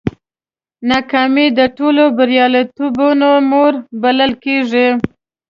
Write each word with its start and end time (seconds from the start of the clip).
ناکامي 0.89 1.47
د 1.59 1.59
ټولو 1.77 2.03
بریالیتوبونو 2.17 3.29
مور 3.49 3.73
بلل 4.01 4.31
کېږي. 4.43 4.87